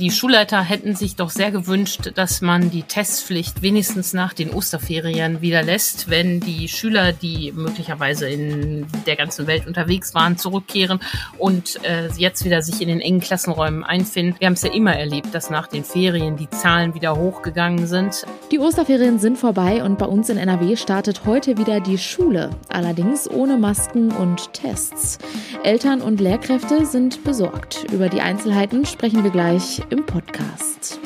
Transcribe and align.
Die 0.00 0.10
Schulleiter 0.10 0.62
hätten 0.62 0.96
sich 0.96 1.14
doch 1.14 1.28
sehr 1.28 1.50
gewünscht, 1.50 2.12
dass 2.14 2.40
man 2.40 2.70
die 2.70 2.84
Testpflicht 2.84 3.60
wenigstens 3.60 4.14
nach 4.14 4.32
den 4.32 4.48
Osterferien 4.48 5.42
wieder 5.42 5.62
lässt, 5.62 6.08
wenn 6.08 6.40
die 6.40 6.68
Schüler, 6.68 7.12
die 7.12 7.52
möglicherweise 7.52 8.26
in 8.26 8.86
der 9.04 9.16
ganzen 9.16 9.46
Welt 9.46 9.66
unterwegs 9.66 10.14
waren, 10.14 10.38
zurückkehren 10.38 11.00
und 11.36 11.84
äh, 11.84 12.08
jetzt 12.16 12.46
wieder 12.46 12.62
sich 12.62 12.80
in 12.80 12.88
den 12.88 13.02
engen 13.02 13.20
Klassenräumen 13.20 13.84
einfinden. 13.84 14.36
Wir 14.38 14.46
haben 14.46 14.54
es 14.54 14.62
ja 14.62 14.72
immer 14.72 14.94
erlebt, 14.94 15.34
dass 15.34 15.50
nach 15.50 15.66
den 15.66 15.84
Ferien 15.84 16.38
die 16.38 16.48
Zahlen 16.48 16.94
wieder 16.94 17.16
hochgegangen 17.16 17.86
sind. 17.86 18.24
Die 18.52 18.58
Osterferien 18.58 19.18
sind 19.18 19.36
vorbei 19.36 19.84
und 19.84 19.98
bei 19.98 20.06
uns 20.06 20.30
in 20.30 20.38
NRW 20.38 20.76
startet 20.76 21.26
heute 21.26 21.58
wieder 21.58 21.80
die 21.80 21.98
Schule, 21.98 22.48
allerdings 22.70 23.30
ohne 23.30 23.58
Masken 23.58 24.12
und 24.12 24.54
Tests. 24.54 25.18
Eltern 25.62 26.00
und 26.00 26.22
Lehrkräfte 26.22 26.86
sind 26.86 27.22
besorgt. 27.22 27.84
Über 27.92 28.08
die 28.08 28.22
Einzelheiten 28.22 28.86
sprechen 28.86 29.22
wir 29.24 29.30
gleich 29.30 29.82
im 29.90 30.06
Podcast. 30.06 31.00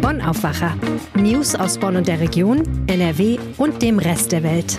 Bonn 0.00 0.20
Aufwacher. 0.20 0.76
News 1.14 1.54
aus 1.54 1.78
Bonn 1.78 1.96
und 1.96 2.06
der 2.06 2.20
Region, 2.20 2.86
NRW 2.86 3.38
und 3.56 3.80
dem 3.80 3.98
Rest 3.98 4.32
der 4.32 4.42
Welt. 4.42 4.78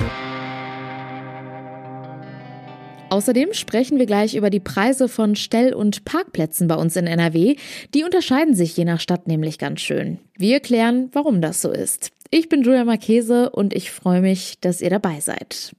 Außerdem 3.09 3.53
sprechen 3.53 3.99
wir 3.99 4.05
gleich 4.05 4.35
über 4.35 4.49
die 4.49 4.59
Preise 4.59 5.07
von 5.07 5.35
Stell- 5.35 5.73
und 5.73 6.05
Parkplätzen 6.05 6.67
bei 6.67 6.75
uns 6.75 6.95
in 6.95 7.07
NRW. 7.07 7.55
Die 7.93 8.03
unterscheiden 8.03 8.55
sich 8.55 8.77
je 8.77 8.85
nach 8.85 8.99
Stadt 8.99 9.27
nämlich 9.27 9.57
ganz 9.57 9.81
schön. 9.81 10.19
Wir 10.37 10.59
klären, 10.59 11.09
warum 11.11 11.41
das 11.41 11.61
so 11.61 11.71
ist. 11.71 12.11
Ich 12.29 12.49
bin 12.49 12.63
Julia 12.63 12.85
Marchese 12.85 13.49
und 13.49 13.73
ich 13.75 13.91
freue 13.91 14.21
mich, 14.21 14.59
dass 14.61 14.81
ihr 14.81 14.89
dabei 14.89 15.19
seid. 15.19 15.75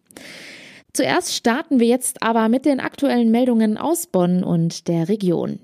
Zuerst 0.92 1.34
starten 1.34 1.80
wir 1.80 1.88
jetzt 1.88 2.22
aber 2.22 2.48
mit 2.48 2.64
den 2.64 2.78
aktuellen 2.78 3.30
Meldungen 3.30 3.76
aus 3.78 4.06
Bonn 4.06 4.44
und 4.44 4.86
der 4.86 5.08
Region. 5.08 5.58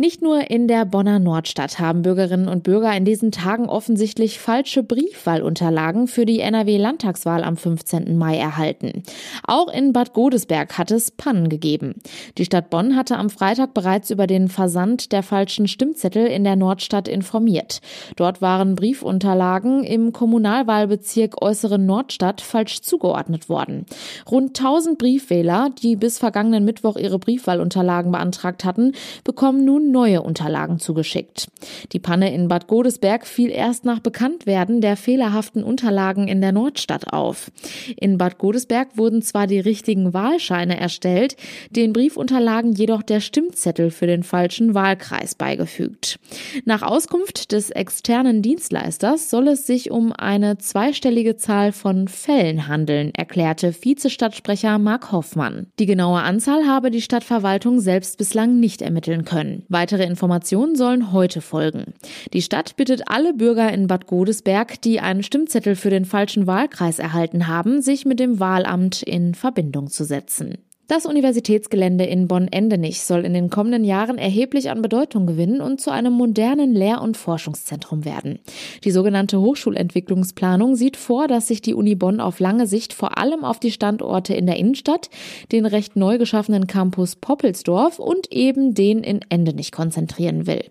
Nicht 0.00 0.22
nur 0.22 0.50
in 0.50 0.66
der 0.66 0.86
Bonner 0.86 1.18
Nordstadt 1.18 1.78
haben 1.78 2.00
Bürgerinnen 2.00 2.48
und 2.48 2.62
Bürger 2.62 2.96
in 2.96 3.04
diesen 3.04 3.32
Tagen 3.32 3.68
offensichtlich 3.68 4.38
falsche 4.38 4.82
Briefwahlunterlagen 4.82 6.08
für 6.08 6.24
die 6.24 6.40
NRW-Landtagswahl 6.40 7.44
am 7.44 7.58
15. 7.58 8.16
Mai 8.16 8.38
erhalten. 8.38 9.02
Auch 9.46 9.68
in 9.68 9.92
Bad 9.92 10.14
Godesberg 10.14 10.78
hat 10.78 10.90
es 10.90 11.10
Pannen 11.10 11.50
gegeben. 11.50 11.96
Die 12.38 12.46
Stadt 12.46 12.70
Bonn 12.70 12.96
hatte 12.96 13.18
am 13.18 13.28
Freitag 13.28 13.74
bereits 13.74 14.10
über 14.10 14.26
den 14.26 14.48
Versand 14.48 15.12
der 15.12 15.22
falschen 15.22 15.68
Stimmzettel 15.68 16.26
in 16.26 16.44
der 16.44 16.56
Nordstadt 16.56 17.06
informiert. 17.06 17.82
Dort 18.16 18.40
waren 18.40 18.76
Briefunterlagen 18.76 19.84
im 19.84 20.14
Kommunalwahlbezirk 20.14 21.42
Äußere 21.42 21.78
Nordstadt 21.78 22.40
falsch 22.40 22.80
zugeordnet 22.80 23.50
worden. 23.50 23.84
Rund 24.30 24.58
1000 24.58 24.96
Briefwähler, 24.96 25.68
die 25.82 25.96
bis 25.96 26.18
vergangenen 26.18 26.64
Mittwoch 26.64 26.96
ihre 26.96 27.18
Briefwahlunterlagen 27.18 28.12
beantragt 28.12 28.64
hatten, 28.64 28.92
bekommen 29.24 29.66
nun 29.66 29.89
neue 29.90 30.22
Unterlagen 30.22 30.78
zugeschickt. 30.78 31.48
Die 31.92 31.98
Panne 31.98 32.32
in 32.32 32.48
Bad 32.48 32.66
Godesberg 32.66 33.26
fiel 33.26 33.50
erst 33.50 33.84
nach 33.84 34.00
Bekanntwerden 34.00 34.80
der 34.80 34.96
fehlerhaften 34.96 35.62
Unterlagen 35.62 36.28
in 36.28 36.40
der 36.40 36.52
Nordstadt 36.52 37.12
auf. 37.12 37.50
In 37.96 38.18
Bad 38.18 38.38
Godesberg 38.38 38.96
wurden 38.96 39.22
zwar 39.22 39.46
die 39.46 39.60
richtigen 39.60 40.14
Wahlscheine 40.14 40.78
erstellt, 40.78 41.36
den 41.70 41.92
Briefunterlagen 41.92 42.72
jedoch 42.72 43.02
der 43.02 43.20
Stimmzettel 43.20 43.90
für 43.90 44.06
den 44.06 44.22
falschen 44.22 44.74
Wahlkreis 44.74 45.34
beigefügt. 45.34 46.18
Nach 46.64 46.82
Auskunft 46.82 47.52
des 47.52 47.70
externen 47.70 48.42
Dienstleisters 48.42 49.30
soll 49.30 49.48
es 49.48 49.66
sich 49.66 49.90
um 49.90 50.12
eine 50.12 50.58
zweistellige 50.58 51.36
Zahl 51.36 51.72
von 51.72 52.08
Fällen 52.08 52.68
handeln, 52.68 53.12
erklärte 53.14 53.72
Vizestadtsprecher 53.72 54.78
Mark 54.78 55.12
Hoffmann. 55.12 55.66
Die 55.78 55.86
genaue 55.86 56.20
Anzahl 56.20 56.66
habe 56.66 56.90
die 56.90 57.02
Stadtverwaltung 57.02 57.80
selbst 57.80 58.18
bislang 58.18 58.60
nicht 58.60 58.82
ermitteln 58.82 59.24
können. 59.24 59.64
Weitere 59.80 60.04
Informationen 60.04 60.76
sollen 60.76 61.10
heute 61.10 61.40
folgen. 61.40 61.94
Die 62.34 62.42
Stadt 62.42 62.76
bittet 62.76 63.08
alle 63.08 63.32
Bürger 63.32 63.72
in 63.72 63.86
Bad 63.86 64.06
Godesberg, 64.06 64.78
die 64.82 65.00
einen 65.00 65.22
Stimmzettel 65.22 65.74
für 65.74 65.88
den 65.88 66.04
falschen 66.04 66.46
Wahlkreis 66.46 66.98
erhalten 66.98 67.46
haben, 67.46 67.80
sich 67.80 68.04
mit 68.04 68.20
dem 68.20 68.40
Wahlamt 68.40 69.02
in 69.02 69.34
Verbindung 69.34 69.88
zu 69.88 70.04
setzen. 70.04 70.58
Das 70.90 71.06
Universitätsgelände 71.06 72.02
in 72.04 72.26
Bonn-Endenich 72.26 73.02
soll 73.02 73.24
in 73.24 73.32
den 73.32 73.48
kommenden 73.48 73.84
Jahren 73.84 74.18
erheblich 74.18 74.70
an 74.70 74.82
Bedeutung 74.82 75.24
gewinnen 75.24 75.60
und 75.60 75.80
zu 75.80 75.92
einem 75.92 76.12
modernen 76.12 76.74
Lehr- 76.74 77.00
und 77.00 77.16
Forschungszentrum 77.16 78.04
werden. 78.04 78.40
Die 78.82 78.90
sogenannte 78.90 79.40
Hochschulentwicklungsplanung 79.40 80.74
sieht 80.74 80.96
vor, 80.96 81.28
dass 81.28 81.46
sich 81.46 81.62
die 81.62 81.74
Uni 81.74 81.94
Bonn 81.94 82.18
auf 82.18 82.40
lange 82.40 82.66
Sicht 82.66 82.92
vor 82.92 83.18
allem 83.18 83.44
auf 83.44 83.60
die 83.60 83.70
Standorte 83.70 84.34
in 84.34 84.46
der 84.46 84.56
Innenstadt, 84.56 85.10
den 85.52 85.64
recht 85.64 85.94
neu 85.94 86.18
geschaffenen 86.18 86.66
Campus 86.66 87.14
Poppelsdorf 87.14 88.00
und 88.00 88.32
eben 88.32 88.74
den 88.74 89.04
in 89.04 89.20
Endenich 89.28 89.70
konzentrieren 89.70 90.48
will. 90.48 90.64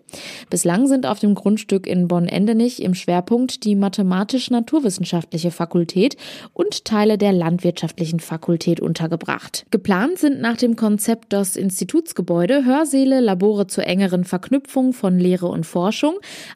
Bislang 0.50 0.86
sind 0.86 1.06
auf 1.06 1.18
dem 1.20 1.34
Grundstück 1.34 1.86
in 1.86 2.08
Bonn-Endenich 2.08 2.82
im 2.82 2.92
Schwerpunkt 2.92 3.64
die 3.64 3.74
mathematisch-naturwissenschaftliche 3.74 5.50
Fakultät 5.50 6.18
und 6.52 6.84
Teile 6.84 7.16
der 7.16 7.32
landwirtschaftlichen 7.32 8.20
Fakultät 8.20 8.80
untergebracht. 8.80 9.64
Geplant 9.70 10.09
Geplant 10.10 10.18
sind 10.18 10.40
nach 10.40 10.56
dem 10.56 10.74
Konzept 10.74 11.32
das 11.32 11.54
Institutsgebäude, 11.56 12.64
Hörsäle, 12.64 13.20
Labore 13.20 13.68
zur 13.68 13.86
engeren 13.86 14.24
Verknüpfung 14.24 14.92
von 14.92 15.18
Lehre 15.18 15.46
und 15.46 15.66
Forschung, 15.66 16.14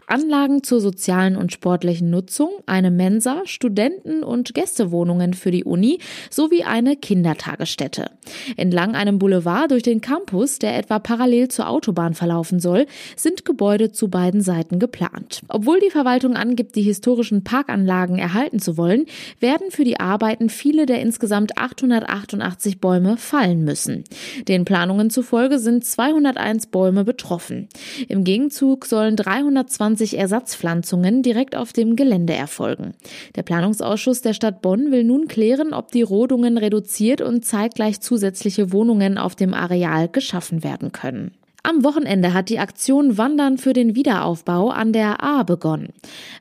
Anlagen 0.08 0.64
zur 0.64 0.80
sozialen 0.80 1.36
und 1.36 1.52
sportlichen 1.52 2.10
Nutzung, 2.10 2.48
eine 2.66 2.90
Mensa, 2.90 3.42
Studenten- 3.44 4.24
und 4.24 4.54
Gästewohnungen 4.54 5.34
für 5.34 5.52
die 5.52 5.62
Uni 5.62 5.98
sowie 6.30 6.64
eine 6.64 6.96
Kindertagesstätte. 6.96 8.10
Entlang 8.56 8.96
einem 8.96 9.18
Boulevard 9.18 9.70
durch 9.70 9.84
den 9.84 10.00
Campus, 10.00 10.58
der 10.58 10.76
etwa 10.76 10.98
parallel 10.98 11.48
zur 11.48 11.68
Autobahn 11.68 12.14
verlaufen 12.14 12.58
soll, 12.58 12.86
sind 13.14 13.44
Gebäude 13.44 13.92
zu 13.92 14.08
beiden 14.08 14.40
Seiten 14.40 14.80
geplant. 14.80 15.42
Obwohl 15.48 15.78
die 15.78 15.90
Verwaltung 15.90 16.34
angibt, 16.34 16.74
die 16.74 16.82
historischen 16.82 17.44
Parkanlagen 17.44 18.18
erhalten 18.18 18.58
zu 18.58 18.76
wollen, 18.76 19.06
werden 19.38 19.70
für 19.70 19.84
die 19.84 20.00
Arbeiten 20.00 20.48
viele 20.48 20.86
der 20.86 21.00
insgesamt 21.00 21.56
888 21.56 22.80
Bäume 22.80 23.16
fallen 23.16 23.43
fallen 23.44 23.64
müssen. 23.64 24.04
Den 24.48 24.64
Planungen 24.64 25.10
zufolge 25.10 25.58
sind 25.58 25.84
201 25.84 26.66
Bäume 26.68 27.04
betroffen. 27.04 27.68
Im 28.08 28.24
Gegenzug 28.24 28.86
sollen 28.86 29.16
320 29.16 30.16
Ersatzpflanzungen 30.18 31.22
direkt 31.22 31.54
auf 31.54 31.72
dem 31.72 31.94
Gelände 31.96 32.32
erfolgen. 32.32 32.94
Der 33.36 33.42
Planungsausschuss 33.42 34.22
der 34.22 34.32
Stadt 34.32 34.62
Bonn 34.62 34.90
will 34.90 35.04
nun 35.04 35.28
klären, 35.28 35.74
ob 35.74 35.92
die 35.92 36.02
Rodungen 36.02 36.56
reduziert 36.56 37.20
und 37.20 37.44
zeitgleich 37.44 38.00
zusätzliche 38.00 38.72
Wohnungen 38.72 39.18
auf 39.18 39.34
dem 39.34 39.52
Areal 39.52 40.08
geschaffen 40.08 40.64
werden 40.64 40.92
können. 40.92 41.32
Am 41.66 41.82
Wochenende 41.82 42.34
hat 42.34 42.50
die 42.50 42.58
Aktion 42.58 43.16
Wandern 43.16 43.56
für 43.56 43.72
den 43.72 43.94
Wiederaufbau 43.94 44.68
an 44.68 44.92
der 44.92 45.24
A 45.24 45.44
begonnen. 45.44 45.94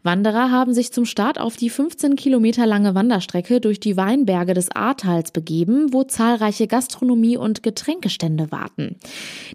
Wanderer 0.04 0.52
haben 0.52 0.74
sich 0.74 0.92
zum 0.92 1.06
Start 1.06 1.40
auf 1.40 1.56
die 1.56 1.70
15 1.70 2.18
Kilometer 2.18 2.66
lange 2.66 2.94
Wanderstrecke 2.94 3.62
durch 3.62 3.80
die 3.80 3.96
Weinberge 3.96 4.54
des 4.54 4.70
Ahrtals 4.76 5.32
begeben, 5.32 5.94
wo 5.94 6.04
zahlreiche 6.04 6.68
Gastronomie- 6.68 7.38
und 7.38 7.64
Getränkestände 7.64 8.52
warten. 8.52 8.98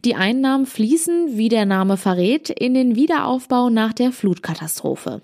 Die 0.06 0.14
Einnahmen 0.14 0.64
fließen, 0.64 1.36
wie 1.36 1.50
der 1.50 1.66
Name 1.66 1.98
verrät, 1.98 2.48
in 2.48 2.72
den 2.72 2.96
Wiederaufbau 2.96 3.68
nach 3.68 3.92
der 3.92 4.10
Flutkatastrophe. 4.10 5.20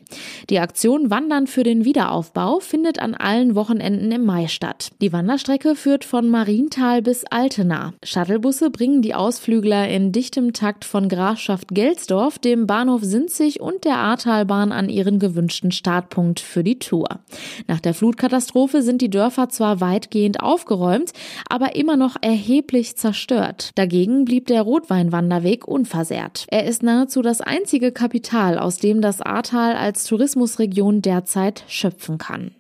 Die 0.51 0.59
Aktion 0.59 1.09
Wandern 1.09 1.47
für 1.47 1.63
den 1.63 1.87
Wiederaufbau 1.87 2.61
findet 2.61 2.99
an 2.99 3.15
allen 3.15 3.55
Wochenenden 3.55 4.13
im 4.13 4.27
Mai 4.27 4.49
statt. 4.49 4.91
Die 5.01 5.15
Wanderstrecke 5.15 5.75
führt 5.75 6.05
von 6.05 6.29
Marienthal 6.29 7.01
bis 7.01 7.25
Altena. 7.25 7.95
Shuttlebusse 8.05 8.69
bringen 8.69 9.01
die 9.01 9.15
Ausflügler 9.15 9.89
in 9.89 10.13
dicht 10.13 10.34
dichtem 10.35 10.53
Takt 10.53 10.85
von 10.85 11.09
Grafschaft 11.09 11.69
Gelsdorf, 11.69 12.41
dem 12.41 12.67
Bahnhof 12.67 13.05
Sinzig 13.05 13.61
und 13.61 13.85
der 13.85 13.99
Ahrtalbahn 13.99 14.73
an 14.73 14.89
ihren 14.89 15.21
gewünschten 15.21 15.71
Startpunkt 15.71 16.41
für 16.41 16.65
die 16.65 16.81
Tour. 16.81 17.21
Nach 17.69 17.79
der 17.79 17.95
Flutkatastrophe 17.95 18.83
sind 18.83 19.01
die 19.01 19.11
Dörfer 19.11 19.49
zwar 19.49 19.81
weitgehend 19.81 20.41
aufgeräumt, 20.41 21.13
aber 21.49 21.77
immer 21.77 21.97
noch 21.97 22.17
erheblich 22.21 22.97
zerstört. 22.97 23.71
Dagegen 23.77 24.25
blieb 24.25 24.49
der 24.49 24.63
Rotweinwanderweg 24.63 25.69
unversehrt. 25.69 26.47
Er 26.49 26.65
ist 26.65 26.83
nahezu 26.83 27.23
das 27.23 27.41
einzige 27.41 27.93
Kapital, 27.93 28.59
aus 28.59 28.79
dem 28.79 29.01
das 29.01 29.21
Ahrtal 29.21 29.77
als 29.77 30.03
Tourismusregion 30.05 31.01
derzeit 31.01 31.63
schöpfen 31.69 32.19
kann. 32.19 32.51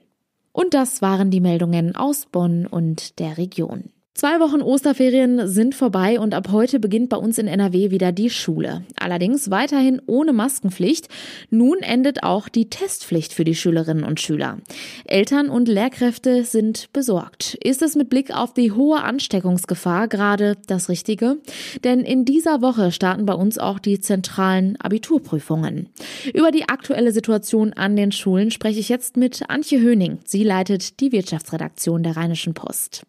Und 0.52 0.74
das 0.74 1.02
waren 1.02 1.32
die 1.32 1.40
Meldungen 1.40 1.96
aus 1.96 2.26
Bonn 2.26 2.66
und 2.66 3.18
der 3.18 3.36
Region. 3.36 3.90
Zwei 4.16 4.38
Wochen 4.38 4.62
Osterferien 4.62 5.48
sind 5.48 5.74
vorbei 5.74 6.20
und 6.20 6.34
ab 6.34 6.50
heute 6.52 6.78
beginnt 6.78 7.08
bei 7.08 7.16
uns 7.16 7.36
in 7.36 7.48
NRW 7.48 7.90
wieder 7.90 8.12
die 8.12 8.30
Schule. 8.30 8.84
Allerdings 8.96 9.50
weiterhin 9.50 10.00
ohne 10.06 10.32
Maskenpflicht. 10.32 11.08
Nun 11.50 11.78
endet 11.80 12.22
auch 12.22 12.48
die 12.48 12.70
Testpflicht 12.70 13.32
für 13.32 13.42
die 13.42 13.56
Schülerinnen 13.56 14.04
und 14.04 14.20
Schüler. 14.20 14.58
Eltern 15.04 15.50
und 15.50 15.66
Lehrkräfte 15.66 16.44
sind 16.44 16.92
besorgt. 16.92 17.54
Ist 17.54 17.82
es 17.82 17.96
mit 17.96 18.08
Blick 18.08 18.32
auf 18.32 18.54
die 18.54 18.70
hohe 18.70 19.02
Ansteckungsgefahr 19.02 20.06
gerade 20.06 20.58
das 20.68 20.88
Richtige? 20.88 21.38
Denn 21.82 22.02
in 22.02 22.24
dieser 22.24 22.62
Woche 22.62 22.92
starten 22.92 23.26
bei 23.26 23.34
uns 23.34 23.58
auch 23.58 23.80
die 23.80 23.98
zentralen 23.98 24.80
Abiturprüfungen. 24.80 25.88
Über 26.32 26.52
die 26.52 26.68
aktuelle 26.68 27.10
Situation 27.10 27.72
an 27.72 27.96
den 27.96 28.12
Schulen 28.12 28.52
spreche 28.52 28.78
ich 28.78 28.88
jetzt 28.88 29.16
mit 29.16 29.50
Antje 29.50 29.80
Höning. 29.80 30.20
Sie 30.24 30.44
leitet 30.44 31.00
die 31.00 31.10
Wirtschaftsredaktion 31.10 32.04
der 32.04 32.16
Rheinischen 32.16 32.54
Post. 32.54 33.02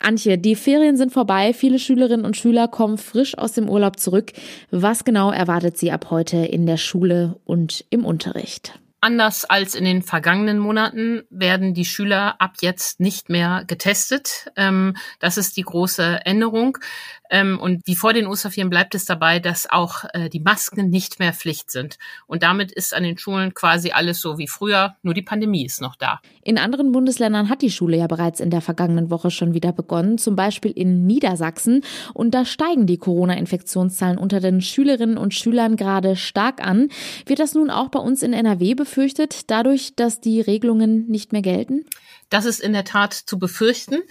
Antje, 0.00 0.38
die 0.38 0.54
Ferien 0.54 0.96
sind 0.96 1.12
vorbei. 1.12 1.52
Viele 1.52 1.78
Schülerinnen 1.78 2.26
und 2.26 2.36
Schüler 2.36 2.68
kommen 2.68 2.98
frisch 2.98 3.36
aus 3.36 3.52
dem 3.52 3.68
Urlaub 3.68 3.98
zurück. 3.98 4.32
Was 4.70 5.04
genau 5.04 5.30
erwartet 5.30 5.78
sie 5.78 5.90
ab 5.90 6.10
heute 6.10 6.36
in 6.38 6.66
der 6.66 6.76
Schule 6.76 7.36
und 7.44 7.84
im 7.90 8.04
Unterricht? 8.04 8.78
Anders 9.06 9.44
als 9.44 9.76
in 9.76 9.84
den 9.84 10.02
vergangenen 10.02 10.58
Monaten 10.58 11.22
werden 11.30 11.74
die 11.74 11.84
Schüler 11.84 12.40
ab 12.40 12.54
jetzt 12.60 12.98
nicht 12.98 13.28
mehr 13.28 13.62
getestet. 13.64 14.50
Ähm, 14.56 14.96
das 15.20 15.36
ist 15.36 15.56
die 15.56 15.62
große 15.62 16.22
Änderung. 16.24 16.78
Ähm, 17.30 17.60
und 17.60 17.86
wie 17.86 17.94
vor 17.94 18.12
den 18.12 18.26
Osterferien 18.26 18.70
bleibt 18.70 18.96
es 18.96 19.04
dabei, 19.04 19.38
dass 19.38 19.70
auch 19.70 20.04
äh, 20.12 20.28
die 20.28 20.40
Masken 20.40 20.90
nicht 20.90 21.20
mehr 21.20 21.32
Pflicht 21.32 21.70
sind. 21.70 21.98
Und 22.26 22.42
damit 22.42 22.72
ist 22.72 22.94
an 22.94 23.04
den 23.04 23.16
Schulen 23.16 23.54
quasi 23.54 23.92
alles 23.92 24.20
so 24.20 24.38
wie 24.38 24.48
früher, 24.48 24.96
nur 25.02 25.14
die 25.14 25.22
Pandemie 25.22 25.64
ist 25.64 25.80
noch 25.80 25.94
da. 25.94 26.20
In 26.42 26.58
anderen 26.58 26.90
Bundesländern 26.90 27.48
hat 27.48 27.62
die 27.62 27.70
Schule 27.70 27.96
ja 27.96 28.08
bereits 28.08 28.40
in 28.40 28.50
der 28.50 28.60
vergangenen 28.60 29.10
Woche 29.10 29.30
schon 29.30 29.54
wieder 29.54 29.72
begonnen, 29.72 30.18
zum 30.18 30.34
Beispiel 30.34 30.72
in 30.72 31.06
Niedersachsen. 31.06 31.82
Und 32.12 32.34
da 32.34 32.44
steigen 32.44 32.86
die 32.86 32.98
Corona-Infektionszahlen 32.98 34.18
unter 34.18 34.40
den 34.40 34.60
Schülerinnen 34.60 35.16
und 35.16 35.32
Schülern 35.32 35.76
gerade 35.76 36.16
stark 36.16 36.64
an. 36.64 36.88
Wird 37.24 37.38
das 37.38 37.54
nun 37.54 37.70
auch 37.70 37.88
bei 37.88 38.00
uns 38.00 38.24
in 38.24 38.32
NRW 38.32 38.74
befürchtet, 38.74 38.95
dadurch, 39.46 39.94
dass 39.94 40.20
die 40.20 40.40
Regelungen 40.40 41.06
nicht 41.08 41.32
mehr 41.32 41.42
gelten? 41.42 41.84
Das 42.28 42.44
ist 42.44 42.60
in 42.60 42.72
der 42.72 42.84
Tat 42.84 43.14
zu 43.14 43.38
befürchten. 43.38 44.02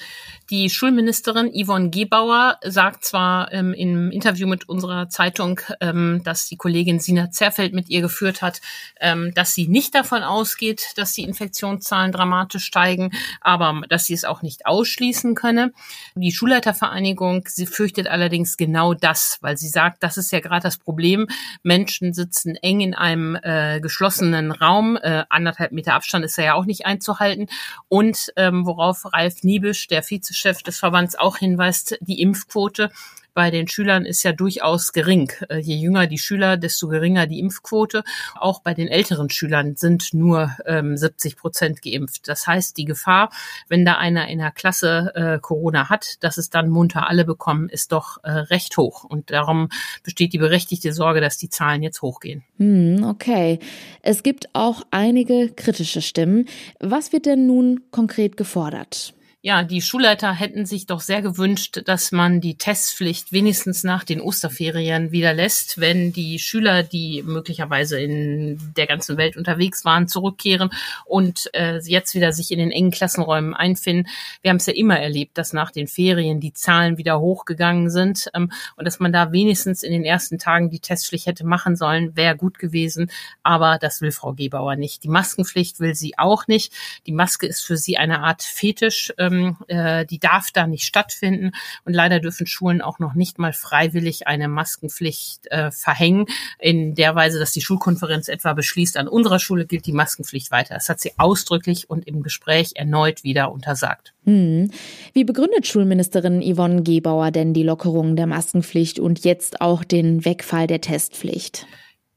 Die 0.49 0.69
Schulministerin 0.69 1.51
Yvonne 1.51 1.89
Gebauer 1.89 2.59
sagt 2.63 3.03
zwar 3.03 3.51
ähm, 3.51 3.73
im 3.73 4.09
Interview 4.11 4.47
mit 4.47 4.69
unserer 4.69 5.09
Zeitung, 5.09 5.59
ähm, 5.81 6.21
dass 6.23 6.47
die 6.47 6.55
Kollegin 6.55 6.99
Sina 6.99 7.31
Zerfeld 7.31 7.73
mit 7.73 7.89
ihr 7.89 8.01
geführt 8.01 8.41
hat, 8.41 8.61
ähm, 9.01 9.33
dass 9.33 9.53
sie 9.53 9.67
nicht 9.67 9.95
davon 9.95 10.23
ausgeht, 10.23 10.93
dass 10.95 11.11
die 11.11 11.23
Infektionszahlen 11.23 12.13
dramatisch 12.13 12.63
steigen, 12.63 13.11
aber 13.41 13.81
dass 13.89 14.05
sie 14.05 14.13
es 14.13 14.23
auch 14.23 14.43
nicht 14.43 14.65
ausschließen 14.65 15.35
könne. 15.35 15.73
Die 16.15 16.31
Schulleitervereinigung, 16.31 17.45
sie 17.47 17.65
fürchtet 17.65 18.07
allerdings 18.07 18.55
genau 18.55 18.93
das, 18.93 19.39
weil 19.41 19.57
sie 19.57 19.67
sagt, 19.67 20.03
das 20.03 20.15
ist 20.15 20.31
ja 20.31 20.39
gerade 20.39 20.63
das 20.63 20.77
Problem. 20.77 21.27
Menschen 21.63 22.13
sitzen 22.13 22.55
eng 22.55 22.79
in 22.79 22.93
einem 22.93 23.37
äh, 23.41 23.81
geschlossenen 23.81 24.51
Raum, 24.51 24.95
äh, 25.01 25.25
anderthalb 25.27 25.73
Meter 25.73 25.95
Abstand 25.95 26.23
ist 26.23 26.37
ja 26.37 26.53
auch 26.53 26.65
nicht 26.65 26.85
einzuhalten 26.85 27.47
und 27.89 28.04
und 28.05 28.31
ähm, 28.35 28.65
worauf 28.65 29.11
Ralf 29.13 29.43
Niebisch, 29.43 29.87
der 29.87 30.03
Vizechef 30.03 30.61
des 30.61 30.77
Verbands, 30.79 31.15
auch 31.15 31.37
hinweist, 31.37 31.97
die 32.01 32.21
Impfquote 32.21 32.91
bei 33.35 33.51
den 33.51 33.67
Schülern 33.67 34.05
ist 34.05 34.23
ja 34.23 34.31
durchaus 34.31 34.93
gering. 34.93 35.31
Äh, 35.49 35.59
je 35.59 35.75
jünger 35.75 36.07
die 36.07 36.17
Schüler, 36.17 36.57
desto 36.57 36.87
geringer 36.87 37.27
die 37.27 37.39
Impfquote. 37.39 38.03
Auch 38.33 38.61
bei 38.61 38.73
den 38.73 38.87
älteren 38.87 39.29
Schülern 39.29 39.75
sind 39.75 40.13
nur 40.13 40.55
ähm, 40.65 40.97
70 40.97 41.35
Prozent 41.35 41.81
geimpft. 41.83 42.27
Das 42.27 42.47
heißt, 42.47 42.77
die 42.77 42.85
Gefahr, 42.85 43.29
wenn 43.67 43.85
da 43.85 43.97
einer 43.97 44.27
in 44.29 44.39
der 44.39 44.51
Klasse 44.51 45.11
äh, 45.13 45.39
Corona 45.39 45.89
hat, 45.89 46.23
dass 46.23 46.37
es 46.37 46.49
dann 46.49 46.69
munter 46.69 47.07
alle 47.07 47.25
bekommen, 47.25 47.69
ist 47.69 47.91
doch 47.91 48.23
äh, 48.23 48.31
recht 48.31 48.77
hoch. 48.77 49.03
Und 49.03 49.29
darum 49.31 49.69
besteht 50.03 50.33
die 50.33 50.39
berechtigte 50.39 50.93
Sorge, 50.93 51.19
dass 51.21 51.37
die 51.37 51.49
Zahlen 51.49 51.83
jetzt 51.83 52.01
hochgehen. 52.01 52.43
Hm, 52.57 53.03
okay. 53.03 53.59
Es 54.01 54.23
gibt 54.23 54.47
auch 54.53 54.83
einige 54.91 55.49
kritische 55.49 56.01
Stimmen. 56.01 56.45
Was 56.79 57.11
wird 57.11 57.25
denn 57.25 57.45
nun 57.45 57.81
konkret 57.91 58.37
gefordert? 58.37 59.13
Ja, 59.45 59.61
die 59.61 59.83
Schulleiter 59.83 60.33
hätten 60.33 60.65
sich 60.65 60.87
doch 60.87 61.01
sehr 61.01 61.21
gewünscht, 61.21 61.83
dass 61.85 62.11
man 62.11 62.41
die 62.41 62.57
Testpflicht 62.57 63.31
wenigstens 63.31 63.83
nach 63.83 64.03
den 64.03 64.19
Osterferien 64.19 65.11
wieder 65.11 65.35
lässt, 65.35 65.79
wenn 65.79 66.11
die 66.11 66.39
Schüler, 66.39 66.81
die 66.81 67.21
möglicherweise 67.21 67.99
in 67.99 68.59
der 68.75 68.87
ganzen 68.87 69.17
Welt 69.17 69.37
unterwegs 69.37 69.85
waren, 69.85 70.07
zurückkehren 70.07 70.71
und 71.05 71.47
äh, 71.53 71.77
jetzt 71.77 72.15
wieder 72.15 72.31
sich 72.33 72.49
in 72.49 72.57
den 72.57 72.71
engen 72.71 72.89
Klassenräumen 72.89 73.53
einfinden. 73.53 74.09
Wir 74.41 74.49
haben 74.49 74.57
es 74.57 74.65
ja 74.65 74.73
immer 74.73 74.97
erlebt, 74.97 75.37
dass 75.37 75.53
nach 75.53 75.69
den 75.69 75.85
Ferien 75.85 76.39
die 76.39 76.53
Zahlen 76.53 76.97
wieder 76.97 77.19
hochgegangen 77.19 77.91
sind 77.91 78.31
ähm, 78.33 78.51
und 78.77 78.85
dass 78.85 78.99
man 78.99 79.13
da 79.13 79.31
wenigstens 79.31 79.83
in 79.83 79.91
den 79.91 80.05
ersten 80.05 80.39
Tagen 80.39 80.71
die 80.71 80.79
Testpflicht 80.79 81.27
hätte 81.27 81.45
machen 81.45 81.75
sollen, 81.75 82.15
wäre 82.15 82.35
gut 82.35 82.57
gewesen. 82.57 83.11
Aber 83.43 83.77
das 83.79 84.01
will 84.01 84.11
Frau 84.11 84.33
Gebauer 84.33 84.75
nicht. 84.75 85.03
Die 85.03 85.07
Maskenpflicht 85.07 85.79
will 85.79 85.93
sie 85.93 86.17
auch 86.17 86.47
nicht. 86.47 86.73
Die 87.05 87.11
Maske 87.11 87.45
ist 87.45 87.61
für 87.61 87.77
sie 87.77 87.97
eine 87.97 88.21
Art 88.21 88.41
Fetisch. 88.41 89.13
Ähm, 89.19 89.34
ähm, 89.35 89.57
äh, 89.67 90.05
die 90.05 90.19
darf 90.19 90.51
da 90.51 90.67
nicht 90.67 90.85
stattfinden. 90.85 91.51
Und 91.83 91.93
leider 91.93 92.19
dürfen 92.19 92.47
Schulen 92.47 92.81
auch 92.81 92.99
noch 92.99 93.13
nicht 93.13 93.39
mal 93.39 93.53
freiwillig 93.53 94.27
eine 94.27 94.47
Maskenpflicht 94.47 95.47
äh, 95.51 95.71
verhängen, 95.71 96.25
in 96.59 96.95
der 96.95 97.15
Weise, 97.15 97.39
dass 97.39 97.51
die 97.51 97.61
Schulkonferenz 97.61 98.27
etwa 98.27 98.53
beschließt, 98.53 98.97
an 98.97 99.07
unserer 99.07 99.39
Schule 99.39 99.65
gilt 99.65 99.85
die 99.85 99.93
Maskenpflicht 99.93 100.51
weiter. 100.51 100.75
Das 100.75 100.89
hat 100.89 100.99
sie 100.99 101.13
ausdrücklich 101.17 101.89
und 101.89 102.07
im 102.07 102.23
Gespräch 102.23 102.71
erneut 102.75 103.23
wieder 103.23 103.51
untersagt. 103.51 104.13
Hm. 104.25 104.71
Wie 105.13 105.23
begründet 105.23 105.67
Schulministerin 105.67 106.41
Yvonne 106.41 106.83
Gebauer 106.83 107.31
denn 107.31 107.53
die 107.53 107.63
Lockerung 107.63 108.15
der 108.15 108.27
Maskenpflicht 108.27 108.99
und 108.99 109.23
jetzt 109.23 109.61
auch 109.61 109.83
den 109.83 110.25
Wegfall 110.25 110.67
der 110.67 110.81
Testpflicht? 110.81 111.67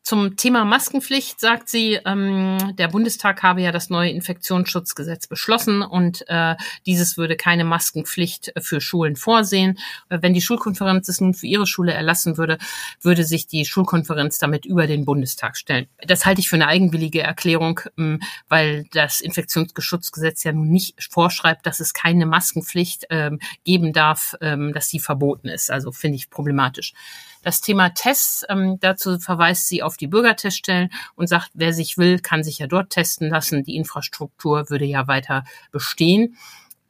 Zum 0.08 0.36
Thema 0.36 0.64
Maskenpflicht 0.64 1.38
sagt 1.38 1.68
sie, 1.68 2.00
ähm, 2.06 2.56
der 2.78 2.88
Bundestag 2.88 3.42
habe 3.42 3.60
ja 3.60 3.72
das 3.72 3.90
neue 3.90 4.08
Infektionsschutzgesetz 4.08 5.26
beschlossen 5.26 5.82
und 5.82 6.24
äh, 6.28 6.56
dieses 6.86 7.18
würde 7.18 7.36
keine 7.36 7.64
Maskenpflicht 7.64 8.54
für 8.58 8.80
Schulen 8.80 9.16
vorsehen. 9.16 9.78
Äh, 10.08 10.20
wenn 10.22 10.32
die 10.32 10.40
Schulkonferenz 10.40 11.10
es 11.10 11.20
nun 11.20 11.34
für 11.34 11.46
ihre 11.46 11.66
Schule 11.66 11.92
erlassen 11.92 12.38
würde, 12.38 12.56
würde 13.02 13.22
sich 13.22 13.48
die 13.48 13.66
Schulkonferenz 13.66 14.38
damit 14.38 14.64
über 14.64 14.86
den 14.86 15.04
Bundestag 15.04 15.58
stellen. 15.58 15.88
Das 15.98 16.24
halte 16.24 16.40
ich 16.40 16.48
für 16.48 16.56
eine 16.56 16.68
eigenwillige 16.68 17.20
Erklärung, 17.20 17.80
ähm, 17.98 18.22
weil 18.48 18.86
das 18.92 19.20
Infektionsschutzgesetz 19.20 20.42
ja 20.42 20.52
nun 20.52 20.70
nicht 20.70 21.06
vorschreibt, 21.12 21.66
dass 21.66 21.80
es 21.80 21.92
keine 21.92 22.24
Maskenpflicht 22.24 23.08
ähm, 23.10 23.40
geben 23.62 23.92
darf, 23.92 24.36
ähm, 24.40 24.72
dass 24.72 24.88
sie 24.88 25.00
verboten 25.00 25.48
ist. 25.48 25.70
Also 25.70 25.92
finde 25.92 26.16
ich 26.16 26.30
problematisch. 26.30 26.94
Das 27.42 27.60
Thema 27.60 27.90
Tests, 27.90 28.44
ähm, 28.48 28.78
dazu 28.80 29.18
verweist 29.18 29.68
sie 29.68 29.82
auf 29.82 29.96
die 29.96 30.06
Bürgerteststellen 30.06 30.90
und 31.14 31.28
sagt, 31.28 31.50
wer 31.54 31.72
sich 31.72 31.98
will, 31.98 32.18
kann 32.18 32.42
sich 32.42 32.58
ja 32.58 32.66
dort 32.66 32.90
testen 32.90 33.28
lassen. 33.30 33.64
Die 33.64 33.76
Infrastruktur 33.76 34.70
würde 34.70 34.84
ja 34.84 35.06
weiter 35.06 35.44
bestehen. 35.70 36.36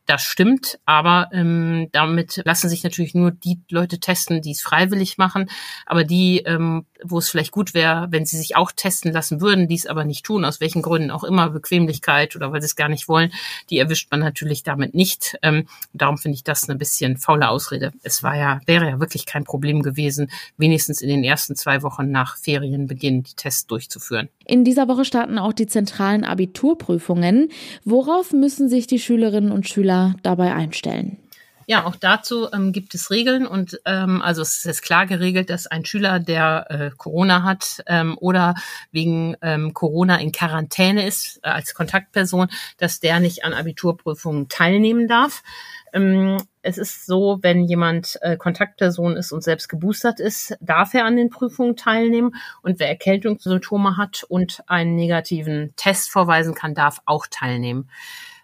Das 0.08 0.22
stimmt, 0.22 0.78
aber 0.86 1.28
ähm, 1.32 1.88
damit 1.92 2.40
lassen 2.46 2.70
sich 2.70 2.82
natürlich 2.82 3.14
nur 3.14 3.30
die 3.30 3.60
Leute 3.68 4.00
testen, 4.00 4.40
die 4.40 4.52
es 4.52 4.62
freiwillig 4.62 5.18
machen. 5.18 5.50
Aber 5.84 6.02
die, 6.02 6.38
ähm, 6.46 6.86
wo 7.04 7.18
es 7.18 7.28
vielleicht 7.28 7.52
gut 7.52 7.74
wäre, 7.74 8.06
wenn 8.08 8.24
sie 8.24 8.38
sich 8.38 8.56
auch 8.56 8.72
testen 8.72 9.12
lassen 9.12 9.42
würden, 9.42 9.68
die 9.68 9.74
es 9.74 9.84
aber 9.84 10.06
nicht 10.06 10.24
tun, 10.24 10.46
aus 10.46 10.62
welchen 10.62 10.80
Gründen 10.80 11.10
auch 11.10 11.24
immer, 11.24 11.50
Bequemlichkeit 11.50 12.36
oder 12.36 12.50
weil 12.50 12.62
sie 12.62 12.68
es 12.68 12.74
gar 12.74 12.88
nicht 12.88 13.06
wollen, 13.06 13.34
die 13.68 13.76
erwischt 13.76 14.10
man 14.10 14.20
natürlich 14.20 14.62
damit 14.62 14.94
nicht. 14.94 15.36
Ähm, 15.42 15.66
darum 15.92 16.16
finde 16.16 16.36
ich 16.36 16.42
das 16.42 16.66
eine 16.66 16.78
bisschen 16.78 17.18
faule 17.18 17.50
Ausrede. 17.50 17.92
Es 18.02 18.22
war 18.22 18.34
ja, 18.34 18.60
wäre 18.64 18.88
ja 18.88 19.00
wirklich 19.00 19.26
kein 19.26 19.44
Problem 19.44 19.82
gewesen, 19.82 20.30
wenigstens 20.56 21.02
in 21.02 21.10
den 21.10 21.22
ersten 21.22 21.54
zwei 21.54 21.82
Wochen 21.82 22.10
nach 22.10 22.38
Ferienbeginn 22.38 23.24
die 23.24 23.34
Tests 23.34 23.66
durchzuführen. 23.66 24.30
In 24.46 24.64
dieser 24.64 24.88
Woche 24.88 25.04
starten 25.04 25.38
auch 25.38 25.52
die 25.52 25.66
zentralen 25.66 26.24
Abiturprüfungen. 26.24 27.50
Worauf 27.84 28.32
müssen 28.32 28.70
sich 28.70 28.86
die 28.86 28.98
Schülerinnen 28.98 29.52
und 29.52 29.68
Schüler 29.68 29.97
dabei 30.22 30.54
einstellen? 30.54 31.18
Ja, 31.70 31.84
auch 31.84 31.96
dazu 31.96 32.48
ähm, 32.50 32.72
gibt 32.72 32.94
es 32.94 33.10
Regeln 33.10 33.46
und 33.46 33.78
ähm, 33.84 34.22
also 34.22 34.40
es 34.40 34.64
ist 34.64 34.80
klar 34.80 35.04
geregelt, 35.04 35.50
dass 35.50 35.66
ein 35.66 35.84
Schüler, 35.84 36.18
der 36.18 36.64
äh, 36.70 36.90
Corona 36.96 37.42
hat 37.42 37.82
ähm, 37.86 38.16
oder 38.18 38.54
wegen 38.90 39.36
ähm, 39.42 39.74
Corona 39.74 40.18
in 40.18 40.32
Quarantäne 40.32 41.06
ist 41.06 41.40
äh, 41.42 41.50
als 41.50 41.74
Kontaktperson, 41.74 42.48
dass 42.78 43.00
der 43.00 43.20
nicht 43.20 43.44
an 43.44 43.52
Abiturprüfungen 43.52 44.48
teilnehmen 44.48 45.08
darf. 45.08 45.42
Ähm, 45.92 46.38
es 46.62 46.78
ist 46.78 47.04
so, 47.04 47.38
wenn 47.42 47.64
jemand 47.64 48.18
äh, 48.22 48.38
Kontaktperson 48.38 49.18
ist 49.18 49.32
und 49.32 49.44
selbst 49.44 49.68
geboostert 49.68 50.20
ist, 50.20 50.56
darf 50.62 50.94
er 50.94 51.04
an 51.04 51.16
den 51.16 51.28
Prüfungen 51.28 51.76
teilnehmen. 51.76 52.34
Und 52.62 52.78
wer 52.78 52.88
Erkältungssymptome 52.88 53.98
hat 53.98 54.24
und 54.30 54.62
einen 54.68 54.96
negativen 54.96 55.74
Test 55.76 56.10
vorweisen 56.10 56.54
kann, 56.54 56.74
darf 56.74 57.00
auch 57.04 57.26
teilnehmen. 57.30 57.90